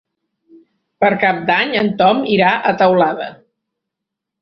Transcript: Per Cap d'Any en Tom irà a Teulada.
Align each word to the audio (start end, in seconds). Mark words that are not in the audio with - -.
Per 1.03 1.11
Cap 1.25 1.43
d'Any 1.51 1.75
en 1.83 1.91
Tom 2.01 2.25
irà 2.39 2.57
a 2.57 2.75
Teulada. 2.83 3.33